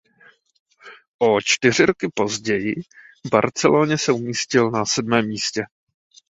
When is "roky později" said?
1.85-2.75